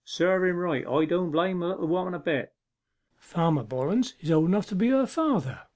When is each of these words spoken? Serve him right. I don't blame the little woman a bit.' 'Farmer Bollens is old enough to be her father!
Serve 0.03 0.43
him 0.45 0.55
right. 0.57 0.83
I 0.87 1.05
don't 1.05 1.29
blame 1.29 1.59
the 1.59 1.67
little 1.67 1.87
woman 1.87 2.15
a 2.15 2.19
bit.' 2.19 2.53
'Farmer 3.19 3.63
Bollens 3.63 4.13
is 4.19 4.31
old 4.31 4.47
enough 4.47 4.65
to 4.69 4.75
be 4.75 4.87
her 4.89 5.05
father! 5.05 5.61